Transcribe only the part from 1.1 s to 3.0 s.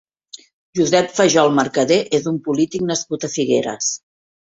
Fajol Mercader és un polític